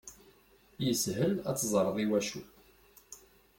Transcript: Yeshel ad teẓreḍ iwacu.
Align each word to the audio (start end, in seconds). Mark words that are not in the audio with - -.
Yeshel 0.83 1.31
ad 1.49 1.55
teẓreḍ 1.57 1.97
iwacu. 2.03 2.41